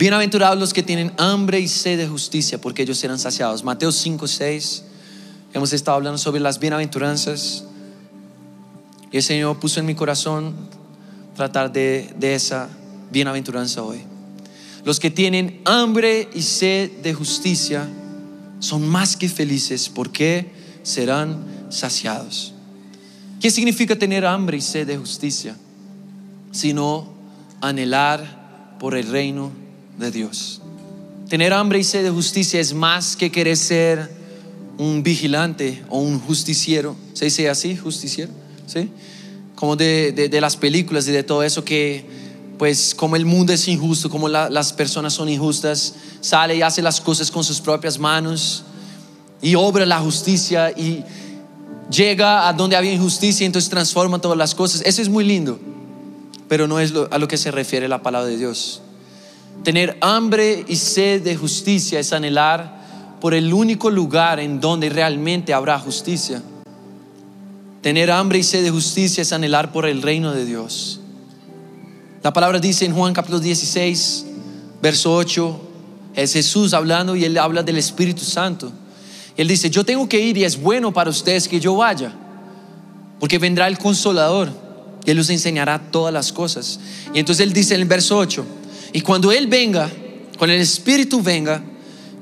[0.00, 3.62] Bienaventurados los que tienen hambre y sed de justicia, porque ellos serán saciados.
[3.62, 4.84] Mateo 5, 6.
[5.52, 7.64] Hemos estado hablando sobre las bienaventuranzas.
[9.12, 10.54] Y el Señor puso en mi corazón
[11.36, 12.70] tratar de, de esa
[13.12, 14.00] bienaventuranza hoy.
[14.86, 17.86] Los que tienen hambre y sed de justicia
[18.58, 20.50] son más que felices porque
[20.82, 22.54] serán saciados.
[23.38, 25.58] ¿Qué significa tener hambre y sed de justicia?
[26.52, 27.06] Sino
[27.60, 29.59] anhelar por el reino
[30.00, 30.60] de Dios.
[31.28, 34.10] Tener hambre y sed de justicia es más que querer ser
[34.78, 36.96] un vigilante o un justiciero.
[37.12, 37.76] ¿Se dice así?
[37.76, 38.32] Justiciero.
[38.66, 38.90] ¿Sí?
[39.54, 42.04] Como de, de, las películas y de todo eso que,
[42.58, 47.00] pues, como el mundo es injusto, como las personas son injustas, sale y hace las
[47.00, 48.64] cosas con sus propias manos
[49.42, 51.04] y obra la justicia y
[51.90, 54.82] llega a donde había injusticia y entonces transforma todas las cosas.
[54.84, 55.58] Eso es muy lindo,
[56.48, 58.80] pero no es a lo que se refiere la palabra de Dios.
[59.64, 62.80] Tener hambre y sed de justicia es anhelar
[63.20, 66.42] por el único lugar en donde realmente habrá justicia.
[67.82, 71.00] Tener hambre y sed de justicia es anhelar por el reino de Dios.
[72.22, 74.26] La palabra dice en Juan capítulo 16,
[74.82, 75.60] verso 8,
[76.14, 78.72] es Jesús hablando y él habla del Espíritu Santo.
[79.36, 82.12] Él dice, yo tengo que ir y es bueno para ustedes que yo vaya,
[83.18, 84.50] porque vendrá el consolador
[85.04, 86.80] y él os enseñará todas las cosas.
[87.14, 88.44] Y entonces él dice en el verso 8,
[88.92, 89.90] y cuando Él venga,
[90.38, 91.62] cuando el Espíritu venga,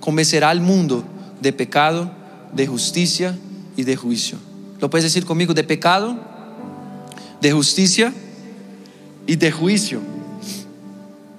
[0.01, 1.05] convencerá al mundo
[1.41, 2.11] de pecado,
[2.53, 3.37] de justicia
[3.77, 4.39] y de juicio.
[4.81, 5.55] ¿Lo puedes decir conmigo?
[5.55, 6.17] De pecado,
[7.41, 8.13] de justicia
[9.27, 10.01] y de juicio.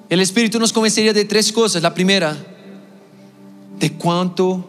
[0.09, 1.81] El Espíritu nos convencería de tres cosas.
[1.81, 2.35] La primera,
[3.80, 4.67] de cuánto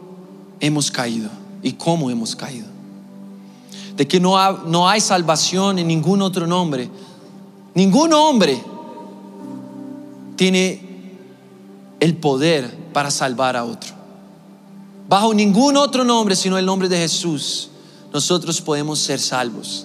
[0.60, 1.30] hemos caído
[1.62, 2.66] y cómo hemos caído.
[3.96, 6.88] De que no, no hay salvación en ningún otro nombre.
[7.74, 8.60] Ningún hombre
[10.40, 10.80] tiene
[12.00, 13.90] el poder para salvar a otro.
[15.06, 17.68] Bajo ningún otro nombre sino el nombre de Jesús,
[18.10, 19.84] nosotros podemos ser salvos.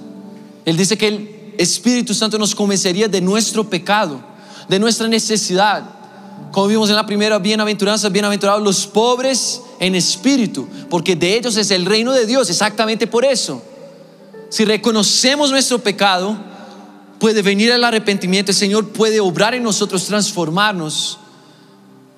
[0.63, 4.23] Él dice que el Espíritu Santo nos convencería de nuestro pecado,
[4.69, 5.89] de nuestra necesidad.
[6.53, 11.69] Como vimos en la primera bienaventuranza, bienaventurados los pobres en espíritu, porque de ellos es
[11.69, 13.61] el reino de Dios, exactamente por eso.
[14.47, 16.37] Si reconocemos nuestro pecado,
[17.19, 21.19] puede venir el arrepentimiento, el Señor puede obrar en nosotros, transformarnos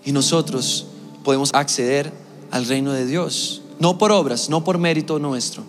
[0.03, 0.85] y nosotros
[1.23, 2.11] podemos acceder
[2.51, 3.61] al reino de Dios.
[3.79, 5.63] No por obras, no por mérito nuestro,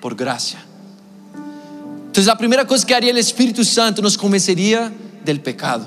[0.00, 0.64] por gracia.
[2.06, 4.92] Entonces la primera cosa que haría el Espíritu Santo nos convencería
[5.24, 5.86] del pecado.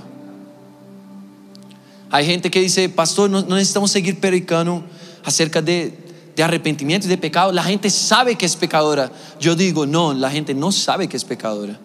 [2.12, 4.84] Hay gente que dice, pastor, no, necesitamos seguir predicando
[5.24, 5.98] acerca de,
[6.36, 7.52] de arrepentimiento y de pecado.
[7.52, 9.12] La gente sabe que es pecadora.
[9.40, 11.80] Yo digo, no, la gente no sabe que es pecadora.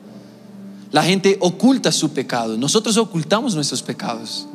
[0.94, 2.56] La gente oculta su pecado.
[2.56, 4.46] Nosotros ocultamos nuestros pecados.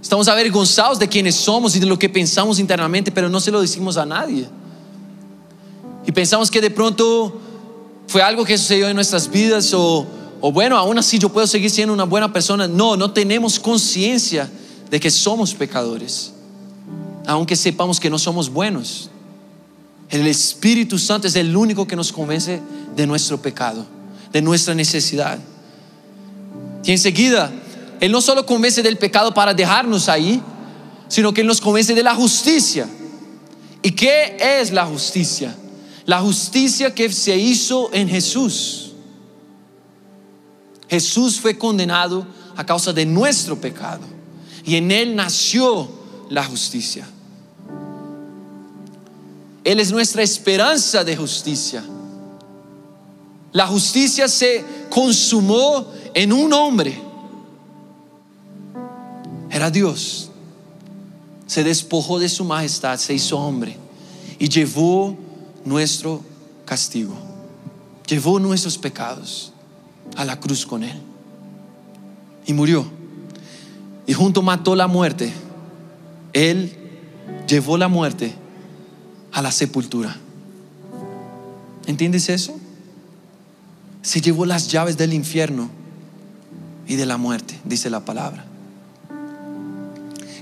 [0.00, 3.60] Estamos avergonzados de quienes somos y de lo que pensamos internamente, pero no se lo
[3.60, 4.48] decimos a nadie.
[6.06, 7.38] Y pensamos que de pronto
[8.06, 10.06] fue algo que sucedió en nuestras vidas o,
[10.40, 12.66] o bueno, aún así yo puedo seguir siendo una buena persona.
[12.66, 14.50] No, no tenemos conciencia
[14.88, 16.32] de que somos pecadores,
[17.26, 19.10] aunque sepamos que no somos buenos.
[20.08, 22.62] El Espíritu Santo es el único que nos convence
[22.96, 23.84] de nuestro pecado
[24.34, 25.38] de nuestra necesidad.
[26.82, 27.52] Y enseguida,
[28.00, 30.42] Él no solo convence del pecado para dejarnos ahí,
[31.06, 32.88] sino que Él nos convence de la justicia.
[33.80, 35.54] ¿Y qué es la justicia?
[36.04, 38.94] La justicia que se hizo en Jesús.
[40.88, 44.02] Jesús fue condenado a causa de nuestro pecado
[44.64, 45.88] y en Él nació
[46.28, 47.06] la justicia.
[49.62, 51.84] Él es nuestra esperanza de justicia.
[53.54, 57.00] La justicia se consumó en un hombre.
[59.48, 60.28] Era Dios.
[61.46, 63.76] Se despojó de su majestad, se hizo hombre
[64.40, 65.16] y llevó
[65.64, 66.20] nuestro
[66.64, 67.14] castigo.
[68.08, 69.52] Llevó nuestros pecados
[70.16, 71.00] a la cruz con él.
[72.46, 72.84] Y murió.
[74.04, 75.32] Y junto mató la muerte.
[76.32, 76.76] Él
[77.46, 78.34] llevó la muerte
[79.30, 80.16] a la sepultura.
[81.86, 82.58] ¿Entiendes eso?
[84.04, 85.70] Se llevó las llaves del infierno
[86.86, 88.44] y de la muerte, dice la palabra.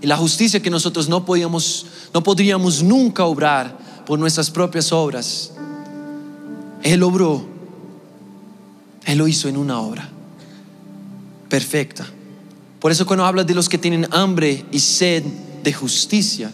[0.00, 5.52] Y la justicia que nosotros no podíamos, no podríamos nunca obrar por nuestras propias obras,
[6.82, 7.46] Él obró,
[9.04, 10.08] Él lo hizo en una obra
[11.48, 12.04] perfecta.
[12.80, 15.22] Por eso cuando habla de los que tienen hambre y sed
[15.62, 16.50] de justicia,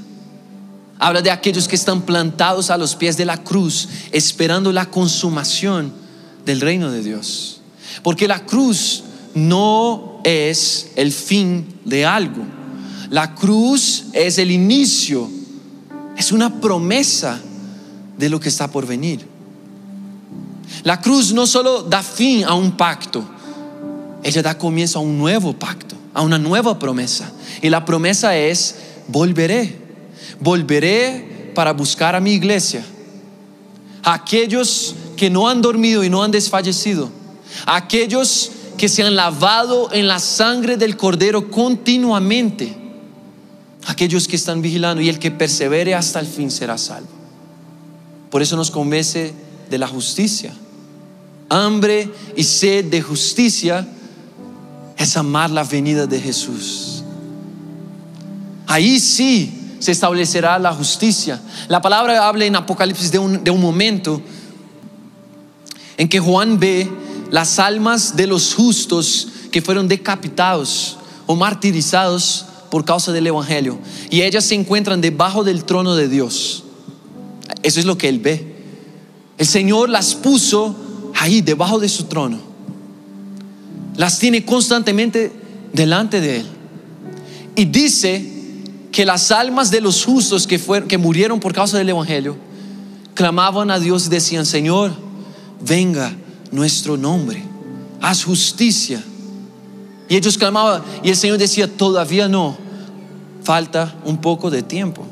[0.99, 6.07] habla de aquellos que están plantados a los pies de la cruz, esperando la consumación
[6.49, 7.61] del reino de Dios.
[8.03, 9.05] Porque la cruz
[9.35, 12.43] no es el fin de algo.
[13.11, 15.29] La cruz es el inicio,
[16.17, 17.39] es una promesa
[18.17, 19.27] de lo que está por venir.
[20.85, 23.29] La cruz no solo da fin a un pacto,
[24.23, 27.31] ella da comienzo a un nuevo pacto, a una nueva promesa.
[27.61, 28.75] Y la promesa es,
[29.07, 29.77] volveré,
[30.41, 32.83] volveré para buscar a mi iglesia,
[34.03, 37.11] a aquellos que no han dormido y no han desfallecido,
[37.67, 42.75] aquellos que se han lavado en la sangre del cordero continuamente,
[43.87, 47.09] aquellos que están vigilando y el que persevere hasta el fin será salvo.
[48.31, 49.35] Por eso nos convence
[49.69, 50.55] de la justicia.
[51.51, 53.87] Hambre y sed de justicia
[54.97, 57.03] es amar la venida de Jesús.
[58.67, 61.41] Ahí sí se establecerá la justicia.
[61.69, 64.21] La palabra habla en Apocalipsis de un, de un momento
[65.99, 66.91] en que Juan ve
[67.31, 70.97] las almas de los justos que fueron decapitados
[71.27, 73.79] o martirizados por causa del Evangelio.
[74.09, 76.65] Y ellas se encuentran debajo del trono de Dios.
[77.63, 78.57] Eso es lo que él ve.
[79.37, 80.75] El Señor las puso
[81.15, 82.49] ahí, debajo de su trono
[83.99, 85.33] las tiene constantemente
[85.73, 86.47] delante de Él.
[87.57, 88.33] Y dice
[88.93, 92.37] que las almas de los justos que, fueron, que murieron por causa del Evangelio
[93.15, 94.93] clamaban a Dios y decían, Señor,
[95.61, 96.13] venga
[96.51, 97.43] nuestro nombre,
[98.01, 99.03] haz justicia.
[100.09, 102.57] Y ellos clamaban y el Señor decía, todavía no,
[103.43, 105.05] falta un poco de tiempo.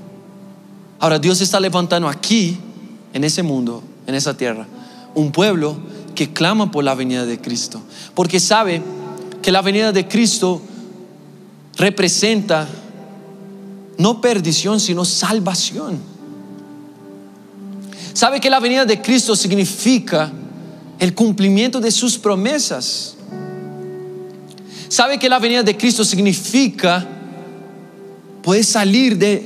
[0.98, 2.58] Ahora Dios está levantando aquí,
[3.12, 4.66] en ese mundo, en esa tierra,
[5.14, 5.76] un pueblo
[6.14, 7.81] que clama por la venida de Cristo.
[8.14, 8.82] Porque sabe
[9.43, 10.60] que la venida de Cristo
[11.76, 12.69] representa
[13.98, 15.98] no perdición, sino salvación.
[18.12, 20.32] Sabe que la venida de Cristo significa
[20.98, 23.16] el cumplimiento de sus promesas.
[24.88, 27.06] Sabe que la venida de Cristo significa
[28.43, 29.43] poder salir de,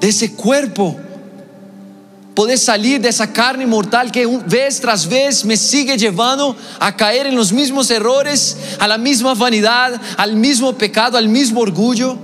[0.00, 0.96] de ese cuerpo
[2.36, 7.26] poder salir de esa carne mortal que vez tras vez me sigue llevando a caer
[7.26, 12.18] en los mismos errores, a la misma vanidad, al mismo pecado, al mismo orgullo.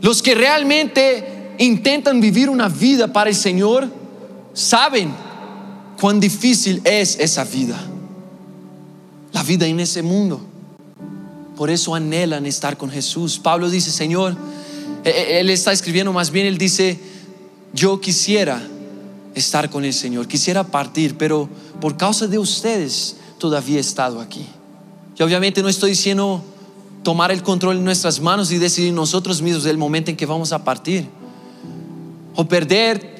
[0.00, 3.86] Los que realmente intentan vivir una vida para el Señor
[4.54, 5.14] saben
[6.04, 7.80] cuán difícil es esa vida.
[9.32, 10.38] La vida en ese mundo.
[11.56, 13.38] Por eso anhelan estar con Jesús.
[13.38, 14.36] Pablo dice, Señor,
[15.02, 17.00] e-, e-, él está escribiendo más bien, él dice,
[17.72, 18.62] yo quisiera
[19.34, 21.48] estar con el Señor, quisiera partir, pero
[21.80, 24.44] por causa de ustedes todavía he estado aquí.
[25.18, 26.44] Y obviamente no estoy diciendo
[27.02, 30.52] tomar el control en nuestras manos y decidir nosotros mismos el momento en que vamos
[30.52, 31.08] a partir.
[32.36, 33.14] O perder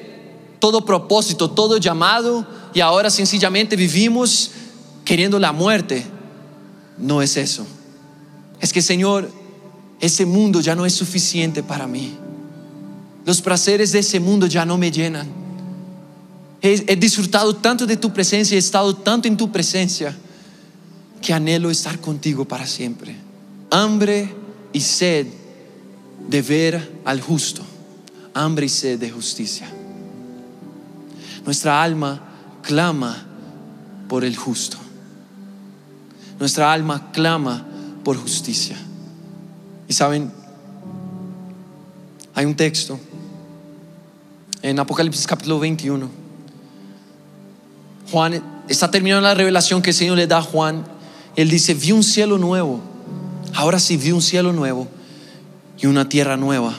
[0.59, 4.51] todo propósito, todo llamado y ahora sencillamente vivimos
[5.05, 6.05] queriendo la muerte.
[6.97, 7.65] No es eso.
[8.59, 9.31] Es que Señor,
[10.01, 12.13] ese mundo ya no es suficiente para mí.
[13.25, 15.25] Los placeres de ese mundo ya no me llenan.
[16.61, 20.13] He, disfrutado tanto de tu presencia, he estado tanto en tu presencia,
[21.21, 23.15] que anhelo estar contigo para siempre.
[23.71, 24.29] Hambre
[24.73, 25.27] y sed
[26.27, 27.61] de ver al justo.
[28.33, 29.65] Hambre y sed de justicia.
[31.45, 32.34] Nuestra alma
[32.65, 33.23] clama
[34.09, 34.77] por el justo.
[36.39, 37.65] Nuestra alma clama
[38.03, 38.75] por justicia.
[39.87, 40.31] Y saben,
[42.33, 42.99] hay un texto
[44.61, 46.09] en Apocalipsis capítulo 21.
[48.11, 50.85] Juan está terminando la revelación que el Señor le da a Juan.
[51.35, 52.81] Él dice, vi un cielo nuevo.
[53.53, 54.87] Ahora sí vi un cielo nuevo
[55.77, 56.73] y una tierra nueva.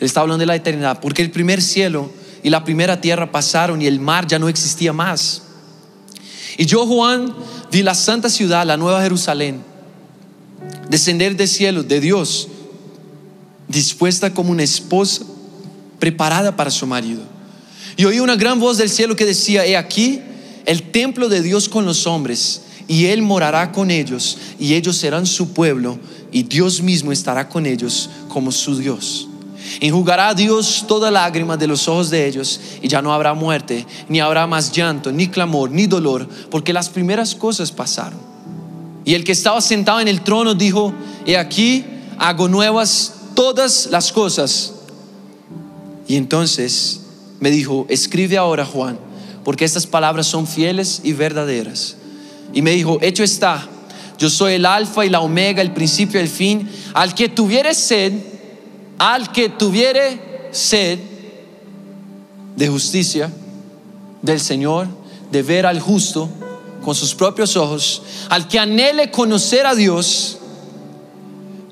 [0.00, 2.10] Él está hablando de la eternidad, porque el primer cielo
[2.42, 5.42] y la primera tierra pasaron y el mar ya no existía más.
[6.56, 7.34] Y yo, Juan,
[7.70, 9.62] vi la santa ciudad, la nueva Jerusalén,
[10.88, 12.48] descender del cielo de Dios,
[13.68, 15.24] dispuesta como una esposa
[15.98, 17.22] preparada para su marido.
[17.96, 20.20] Y oí una gran voz del cielo que decía, he aquí
[20.66, 25.26] el templo de Dios con los hombres, y Él morará con ellos, y ellos serán
[25.26, 25.98] su pueblo,
[26.32, 29.28] y Dios mismo estará con ellos como su Dios.
[29.80, 34.20] Enjugará Dios toda lágrima de los ojos de ellos, y ya no habrá muerte, ni
[34.20, 38.18] habrá más llanto, ni clamor, ni dolor, porque las primeras cosas pasaron.
[39.04, 40.92] Y el que estaba sentado en el trono dijo,
[41.26, 41.84] he aquí,
[42.18, 44.74] hago nuevas todas las cosas
[46.08, 47.00] y entonces
[47.38, 48.98] me dijo, escribe ahora Juan,
[49.44, 51.96] porque estas palabras son fieles y verdaderas.
[52.54, 53.68] Y me dijo, hecho está,
[54.18, 56.68] yo soy el alfa y la omega, el principio y el fin.
[56.94, 58.14] Al que tuviere sed,
[58.98, 60.98] al que tuviere sed
[62.56, 63.30] de justicia
[64.22, 64.88] del Señor,
[65.30, 66.28] de ver al justo
[66.84, 70.38] con sus propios ojos, al que anhele conocer a Dios,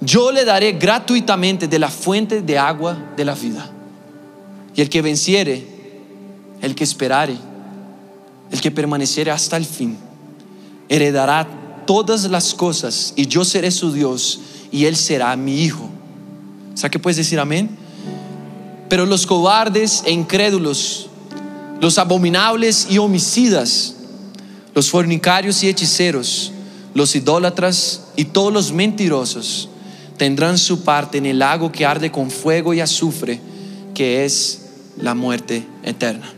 [0.01, 3.71] yo le daré gratuitamente de la fuente de agua de la vida.
[4.75, 5.67] Y el que venciere,
[6.61, 7.37] el que esperare,
[8.51, 9.97] el que permaneciere hasta el fin,
[10.89, 11.49] heredará
[11.87, 14.41] todas las cosas y yo seré su Dios
[14.71, 15.89] y él será mi hijo.
[16.77, 17.71] ¿Sabes qué puedes decir amén?
[18.91, 21.09] Pero los cobardes e incrédulos,
[21.81, 23.95] los abominables y homicidas,
[24.75, 26.53] los fornicarios y hechiceros,
[26.93, 29.71] los idólatras y todos los mentirosos
[30.19, 33.41] tendrán su parte en el lago que arde con fuego y azufre,
[33.95, 34.67] que es
[35.01, 36.31] la muerte eterna.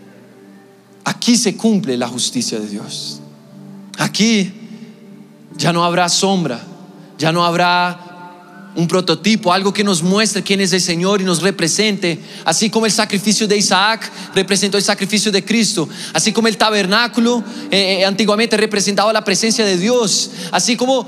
[1.04, 3.20] Aquí se cumple la justicia de Dios.
[3.98, 4.52] Aquí
[5.56, 6.60] ya no habrá sombra,
[7.18, 8.07] ya no habrá
[8.74, 12.86] un prototipo, algo que nos muestre quién es el Señor y nos represente, así como
[12.86, 18.04] el sacrificio de Isaac representó el sacrificio de Cristo, así como el tabernáculo eh, eh,
[18.04, 21.06] antiguamente representaba la presencia de Dios, así como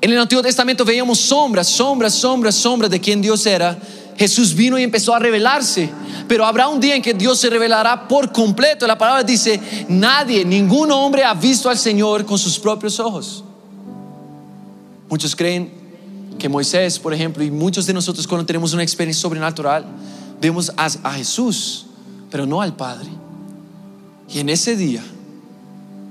[0.00, 3.78] en el Antiguo Testamento veíamos sombras, sombras, sombras, sombras de quién Dios era.
[4.16, 5.90] Jesús vino y empezó a revelarse.
[6.26, 8.86] Pero habrá un día en que Dios se revelará por completo.
[8.86, 13.44] La palabra dice, nadie, ningún hombre ha visto al Señor con sus propios ojos.
[15.08, 15.72] Muchos creen
[16.38, 19.84] que Moisés, por ejemplo, y muchos de nosotros cuando tenemos una experiencia sobrenatural,
[20.40, 21.86] vemos a, a Jesús,
[22.30, 23.10] pero no al Padre.
[24.28, 25.02] Y en ese día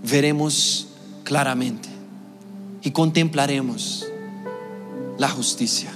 [0.10, 0.88] veremos
[1.24, 1.90] claramente
[2.82, 4.06] y contemplaremos
[5.18, 5.92] la justicia.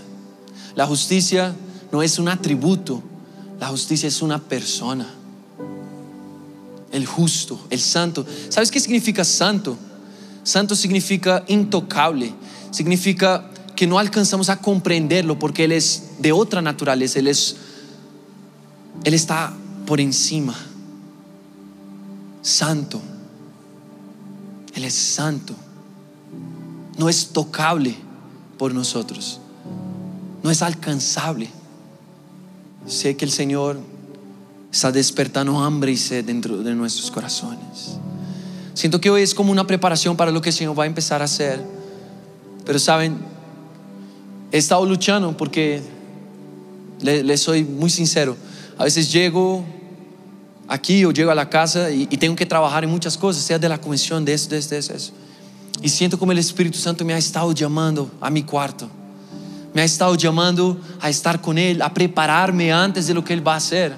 [0.76, 1.54] La justicia
[1.92, 3.02] no es un atributo,
[3.60, 5.08] la justicia es una persona.
[6.92, 8.26] El justo, el santo.
[8.50, 9.78] ¿Sabes qué significa santo?
[10.44, 12.34] Santo significa intocable,
[12.72, 13.51] significa
[13.82, 17.56] que no alcanzamos a comprenderlo porque Él es de otra naturaleza, Él es,
[19.04, 19.52] Él está
[19.88, 20.56] por encima.
[22.44, 23.02] Santo.
[24.76, 25.56] Él es santo
[27.02, 27.96] no es tocable
[28.60, 29.40] por nosotros,
[30.44, 31.50] no es alcanzable.
[32.86, 33.80] Sé que el Señor
[34.72, 37.98] está despertando hambre y sed dentro de nuestros corazones.
[38.76, 41.24] Siento que hoy es como una preparación para lo que el Señor va a empezar
[41.24, 41.60] a hacer.
[42.64, 43.32] Pero saben,
[44.52, 45.82] he estado luchando porque,
[47.02, 48.36] le, soy muy sincero,
[48.78, 49.64] a veces llego
[50.68, 53.70] aquí o llego a la casa y, tengo que trabajar en muchas cosas, sea de
[53.70, 55.12] la convención, de esto, de esto, de eso.
[55.82, 58.90] Y siento como el Espíritu Santo me ha estado llamando a mi cuarto.
[59.74, 63.46] Me ha estado llamando a estar con Él, a prepararme antes de lo que Él
[63.46, 63.96] va a hacer.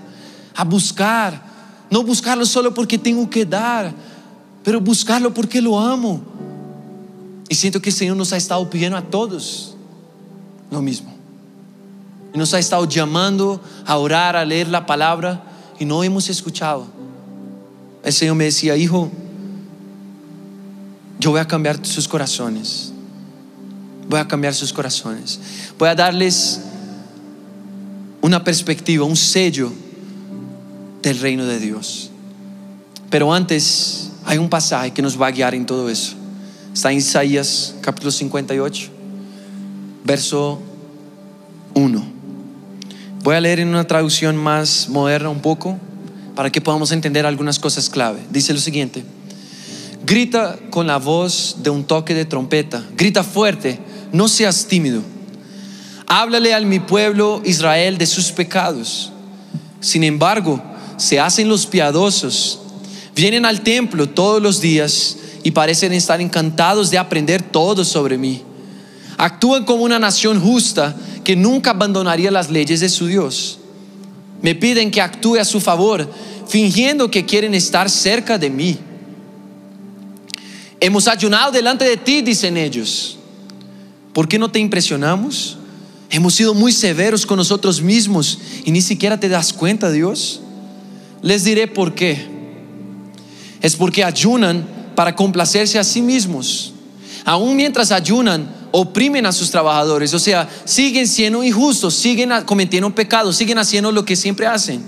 [0.55, 1.51] A buscar.
[1.89, 3.93] No buscarlo solo porque tengo que dar,
[4.63, 6.21] pero buscarlo porque lo amo.
[7.49, 9.72] Y siento que el Señor nos ha estado pidiendo a todos
[10.73, 11.13] lo mismo.
[12.33, 15.43] Y nos ha estado llamando a orar, a leer la palabra
[15.79, 16.87] y no hemos escuchado.
[18.03, 19.09] El Señor me decía, hijo,
[21.19, 22.91] yo voy a cambiar sus corazones.
[24.09, 25.39] Voy a cambiar sus corazones.
[25.79, 26.59] Voy a darles
[28.21, 29.71] una perspectiva, un sello
[31.01, 32.09] del reino de Dios.
[33.09, 36.15] Pero antes hay un pasaje que nos va a guiar en todo eso.
[36.73, 38.89] Está en Isaías capítulo 58,
[40.03, 40.61] verso
[41.73, 42.03] 1.
[43.23, 45.77] Voy a leer en una traducción más moderna un poco
[46.35, 48.19] para que podamos entender algunas cosas clave.
[48.29, 49.03] Dice lo siguiente.
[50.05, 52.83] Grita con la voz de un toque de trompeta.
[52.97, 53.79] Grita fuerte,
[54.11, 55.01] no seas tímido.
[56.07, 59.11] Háblale al mi pueblo Israel de sus pecados.
[59.79, 60.61] Sin embargo,
[60.97, 62.59] se hacen los piadosos.
[63.15, 68.43] Vienen al templo todos los días y parecen estar encantados de aprender todo sobre mí.
[69.17, 73.59] Actúan como una nación justa que nunca abandonaría las leyes de su Dios.
[74.41, 76.11] Me piden que actúe a su favor,
[76.47, 78.77] fingiendo que quieren estar cerca de mí.
[80.79, 83.17] Hemos ayunado delante de ti, dicen ellos.
[84.11, 85.57] ¿Por qué no te impresionamos?
[86.09, 90.41] Hemos sido muy severos con nosotros mismos y ni siquiera te das cuenta, Dios.
[91.21, 92.27] Les diré por qué.
[93.61, 96.73] Es porque ayunan para complacerse a sí mismos.
[97.25, 100.13] Aún mientras ayunan, oprimen a sus trabajadores.
[100.15, 104.83] O sea, siguen siendo injustos, siguen cometiendo pecados, siguen haciendo lo que siempre hacen.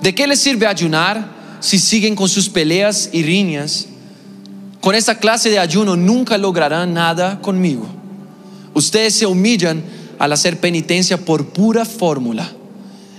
[0.00, 3.86] ¿De qué les sirve ayunar si siguen con sus peleas y riñas?
[4.80, 7.88] Con esa clase de ayuno nunca lograrán nada conmigo.
[8.74, 9.82] Ustedes se humillan
[10.20, 12.48] al hacer penitencia por pura fórmula.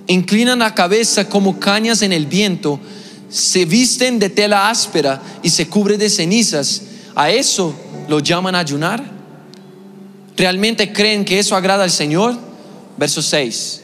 [0.07, 2.79] Inclinan la cabeza como cañas en el viento,
[3.27, 6.83] se visten de tela áspera y se cubre de cenizas.
[7.13, 7.75] ¿A eso
[8.07, 9.16] lo llaman ayunar?
[10.37, 12.37] ¿Realmente creen que eso agrada al Señor?
[12.95, 13.81] Verso 6.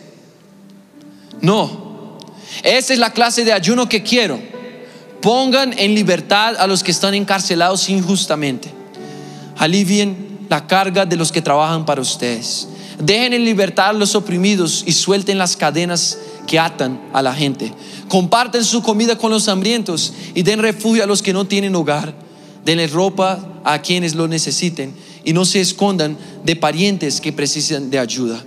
[1.42, 2.18] No,
[2.64, 4.40] esa es la clase de ayuno que quiero
[5.24, 8.70] pongan en libertad a los que están encarcelados injustamente,
[9.58, 12.68] alivien la carga de los que trabajan para ustedes.
[13.00, 17.72] Dejen en libertad a los oprimidos y suelten las cadenas que atan a la gente.
[18.10, 22.14] Comparten su comida con los hambrientos y den refugio a los que no tienen hogar.
[22.66, 28.00] Denle ropa a quienes lo necesiten y no se escondan de parientes que precisan de
[28.00, 28.44] ayuda.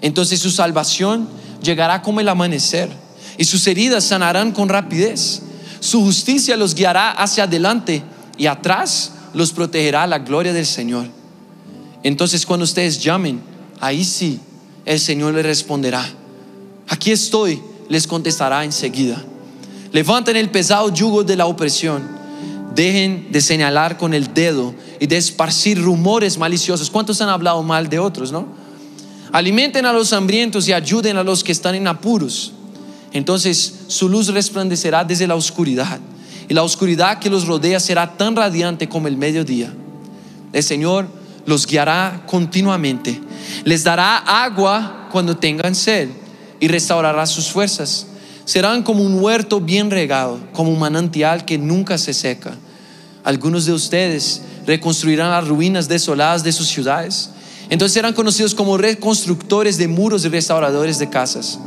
[0.00, 1.28] Entonces su salvación
[1.62, 2.88] llegará como el amanecer
[3.36, 5.42] y sus heridas sanarán con rapidez.
[5.80, 8.02] Su justicia los guiará hacia adelante
[8.36, 11.06] y atrás los protegerá la gloria del Señor.
[12.02, 13.40] Entonces cuando ustedes llamen,
[13.80, 14.40] ahí sí
[14.84, 16.08] el Señor les responderá.
[16.88, 19.22] Aquí estoy, les contestará enseguida.
[19.92, 22.02] Levanten el pesado yugo de la opresión.
[22.74, 26.90] Dejen de señalar con el dedo y de esparcir rumores maliciosos.
[26.90, 28.46] ¿Cuántos han hablado mal de otros, no?
[29.32, 32.52] Alimenten a los hambrientos y ayuden a los que están en apuros.
[33.12, 36.00] Entonces su luz resplandecerá desde la oscuridad
[36.48, 39.72] y la oscuridad que los rodea será tan radiante como el mediodía.
[40.52, 41.06] El Señor
[41.46, 43.20] los guiará continuamente,
[43.64, 46.08] les dará agua cuando tengan sed
[46.60, 48.06] y restaurará sus fuerzas.
[48.44, 52.56] Serán como un huerto bien regado, como un manantial que nunca se seca.
[53.24, 57.30] Algunos de ustedes reconstruirán las ruinas desoladas de sus ciudades.
[57.70, 61.58] Entonces serán conocidos como reconstructores de muros y restauradores de casas.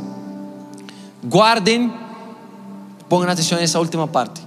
[1.22, 1.92] Guarden,
[3.08, 4.40] pongan atención a esa última parte.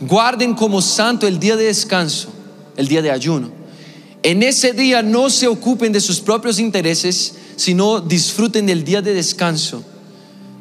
[0.00, 2.28] Guarden como santo el día de descanso,
[2.76, 3.50] el día de ayuno.
[4.22, 9.14] En ese día no se ocupen de sus propios intereses, sino disfruten del día de
[9.14, 9.82] descanso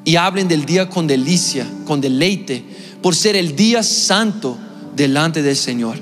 [0.03, 2.63] y hablen del día con delicia, con deleite,
[3.01, 4.57] por ser el día santo
[4.95, 5.97] delante del Señor.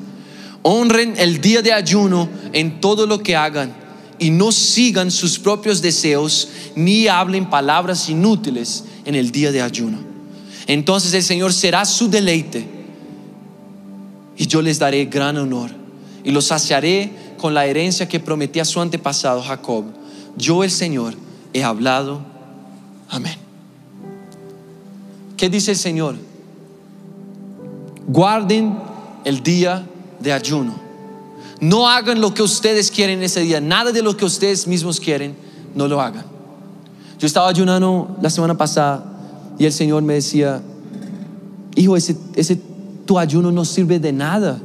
[0.61, 3.75] Honren el día de ayuno en todo lo que hagan
[4.19, 9.97] y no sigan sus propios deseos ni hablen palabras inútiles en el día de ayuno.
[10.67, 12.65] Entonces el Señor será su deleite
[14.37, 15.71] y yo les daré gran honor
[16.23, 19.85] y los saciaré con la herencia que prometí a su antepasado Jacob.
[20.37, 21.15] Yo el Señor
[21.51, 22.21] he hablado.
[23.09, 23.35] Amén.
[25.35, 26.15] ¿Qué dice el Señor?
[28.07, 28.77] Guarden
[29.23, 29.85] el día
[30.19, 30.73] de ayuno.
[31.59, 33.61] No hagan lo que ustedes quieren ese día.
[33.61, 35.35] Nada de lo que ustedes mismos quieren,
[35.75, 36.25] no lo hagan.
[37.19, 39.05] Yo estaba ayunando la semana pasada
[39.57, 40.61] y el Señor me decía,
[41.75, 42.59] hijo, ese, ese
[43.05, 44.59] tu ayuno no sirve de nada.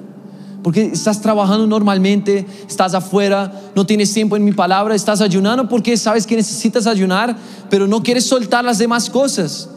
[0.63, 5.97] Porque estás trabajando normalmente, estás afuera, no tienes tiempo en mi palabra, estás ayunando porque
[5.97, 7.37] sabes que necesitas ayunar,
[7.71, 9.71] pero no quieres soltar las demás cosas.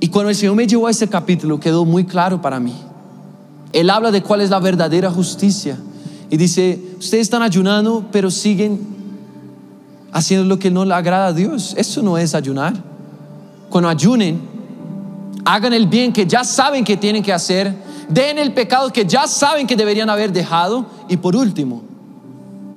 [0.00, 2.74] Y cuando el Señor me llevó a ese capítulo quedó muy claro para mí.
[3.72, 5.78] Él habla de cuál es la verdadera justicia.
[6.30, 8.80] Y dice, ustedes están ayunando, pero siguen
[10.12, 11.74] haciendo lo que no le agrada a Dios.
[11.76, 12.74] Eso no es ayunar.
[13.68, 14.40] Cuando ayunen,
[15.44, 17.74] hagan el bien que ya saben que tienen que hacer,
[18.08, 20.86] den el pecado que ya saben que deberían haber dejado.
[21.08, 21.82] Y por último,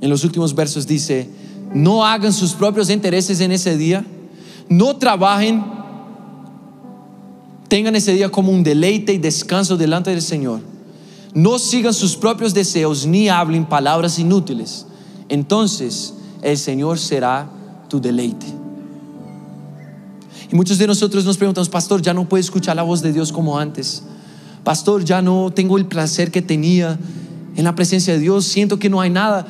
[0.01, 1.29] en los últimos versos dice,
[1.73, 4.05] no hagan sus propios intereses en ese día,
[4.69, 5.63] no trabajen
[7.73, 10.59] Tengan ese día como un deleite y descanso delante del Señor.
[11.33, 14.85] No sigan sus propios deseos ni hablen palabras inútiles.
[15.27, 17.49] Entonces el Señor será
[17.89, 18.45] tu deleite.
[20.51, 23.31] Y muchos de nosotros nos preguntamos, pastor, ya no puedo escuchar la voz de Dios
[23.31, 24.03] como antes.
[24.63, 26.99] Pastor, ya no tengo el placer que tenía
[27.55, 28.45] en la presencia de Dios.
[28.45, 29.47] Siento que no hay nada.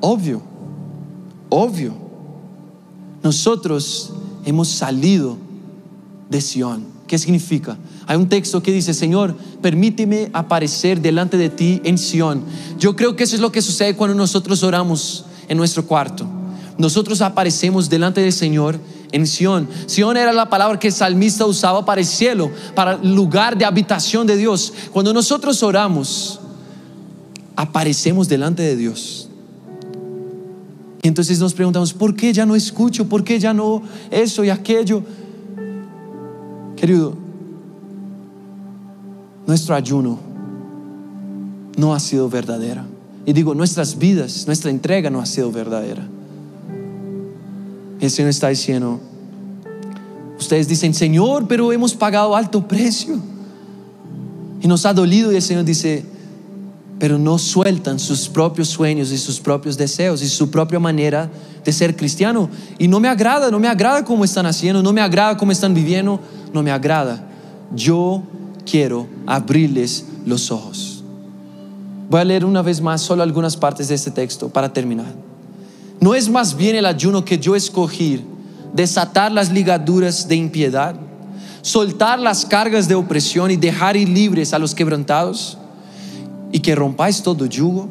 [0.00, 0.40] Obvio,
[1.50, 1.92] obvio.
[3.22, 4.14] Nosotros
[4.46, 5.36] hemos salido
[6.30, 7.76] de Sion ¿Qué significa?
[8.06, 12.42] Hay un texto que dice, Señor, permíteme aparecer delante de ti en Sión.
[12.78, 16.26] Yo creo que eso es lo que sucede cuando nosotros oramos en nuestro cuarto.
[16.78, 18.78] Nosotros aparecemos delante del Señor
[19.12, 19.68] en Sión.
[19.86, 23.64] Sión era la palabra que el salmista usaba para el cielo, para el lugar de
[23.64, 24.72] habitación de Dios.
[24.92, 26.40] Cuando nosotros oramos,
[27.54, 29.28] aparecemos delante de Dios.
[31.02, 33.08] Y entonces nos preguntamos, ¿por qué ya no escucho?
[33.08, 35.04] ¿Por qué ya no eso y aquello?
[36.76, 37.14] Querido,
[39.46, 40.18] nuestro ayuno
[41.76, 42.84] no ha sido verdadera.
[43.24, 46.06] Y digo, nuestras vidas, nuestra entrega no ha sido verdadera.
[48.00, 49.00] El Señor está diciendo,
[50.38, 53.18] ustedes dicen, Señor, pero hemos pagado alto precio.
[54.60, 56.04] Y nos ha dolido y el Señor dice,
[56.98, 61.30] pero no sueltan sus propios sueños y sus propios deseos y su propia manera
[61.64, 62.48] de ser cristiano.
[62.78, 65.74] Y no me agrada, no me agrada cómo están haciendo, no me agrada cómo están
[65.74, 66.20] viviendo,
[66.56, 67.22] no me agrada.
[67.74, 68.22] Yo
[68.68, 71.04] quiero abrirles los ojos.
[72.08, 75.12] Voy a leer una vez más solo algunas partes de este texto para terminar.
[76.00, 78.24] ¿No es más bien el ayuno que yo escogí
[78.72, 80.94] desatar las ligaduras de impiedad,
[81.62, 85.58] soltar las cargas de opresión y dejar ir libres a los quebrantados
[86.52, 87.88] y que rompáis todo yugo?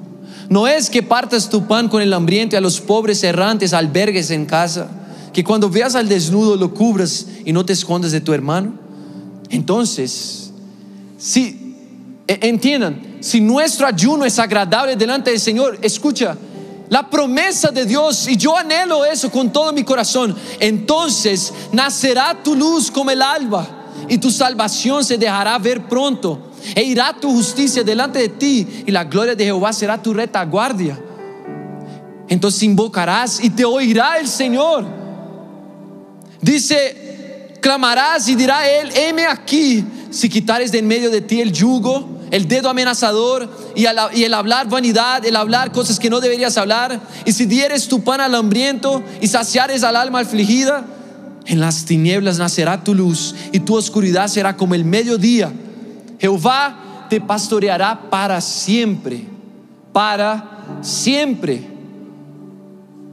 [0.49, 4.32] No es que partas tu pan con el hambriento y a los pobres errantes albergues
[4.32, 4.89] en casa,
[5.36, 8.71] que cuando veas al desnudo lo cubras y no te escondes de tu hermano.
[9.50, 10.54] Entonces,
[11.17, 11.76] si
[12.26, 16.38] e, entiendan, si nuestro ayuno es agradable delante del Señor, escucha,
[16.88, 22.56] la promesa de Dios, y yo anhelo eso con todo mi corazón, entonces nacerá tu
[22.56, 23.67] luz como el alba
[24.08, 28.89] y tu salvación se dejará ver pronto e irá tu justicia delante de ti y
[28.89, 30.98] la gloria de Jehová será tu retaguardia.
[32.30, 35.04] Entonces invocarás y te oirá el Señor.
[36.45, 41.51] Dice, clamarás y dirá él, heme aquí, si quitares de en medio de ti el
[41.51, 46.55] yugo, el dedo amenazador y, y, el hablar vanidad, el hablar cosas que no deberías
[46.60, 50.86] hablar, y si dieres tu pan al hambriento y saciares al alma afligida,
[51.47, 55.51] en las tinieblas nacerá tu luz y tu oscuridad será como el mediodía.
[56.19, 59.23] Jehová te pastoreará para siempre,
[59.91, 61.63] para siempre.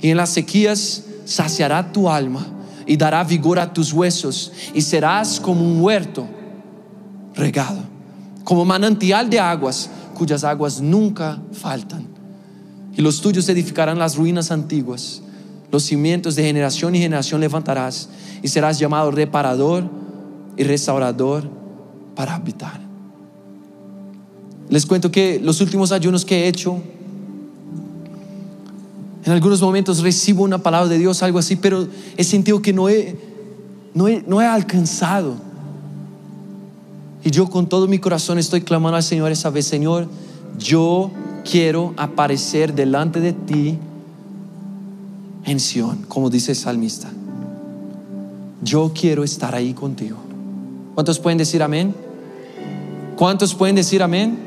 [0.03, 2.47] Y en las sequías saciará tu alma
[2.93, 6.29] y dará vigor a tus huesos y serás como un huerto
[7.35, 7.79] regado,
[8.45, 12.07] como manantial de aguas cuyas aguas nunca faltan.
[12.95, 15.23] Y los tuyos edificarán las ruinas antiguas,
[15.71, 18.11] los cimientos de generación y generación levantarás
[18.43, 19.89] y serás llamado reparador
[20.59, 21.49] y restaurador
[22.15, 22.79] para habitar.
[24.69, 26.83] Les cuento que los últimos ayunos que he hecho,
[29.25, 32.89] en algunos momentos recibo una palabra de Dios, algo así, pero he sentido que no
[32.89, 33.17] he,
[33.95, 35.37] no he, no he alcanzado.
[37.25, 40.09] Y yo con todo mi corazón estoy clamando al Señor esa vez, Señor,
[40.59, 41.11] yo
[41.49, 43.79] quiero aparecer delante de ti
[45.45, 47.11] en Sion, como dice el salmista.
[48.61, 50.17] Yo quiero estar ahí contigo.
[50.95, 51.95] ¿Cuántos pueden decir amén?
[53.17, 54.39] ¿Cuántos pueden decir amén?